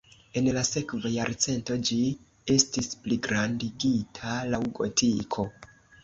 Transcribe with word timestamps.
En 0.39 0.47
la 0.53 0.61
sekva 0.67 1.09
jarcento 1.15 1.75
ĝi 1.89 1.97
estis 2.53 2.89
pligrandigita 3.03 4.39
laŭ 4.55 4.61
gotiko. 4.79 5.47